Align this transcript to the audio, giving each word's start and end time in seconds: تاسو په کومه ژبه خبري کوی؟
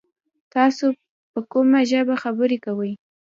تاسو 0.53 0.85
په 1.31 1.39
کومه 1.51 1.79
ژبه 1.91 2.15
خبري 2.23 2.57
کوی؟ 2.65 2.91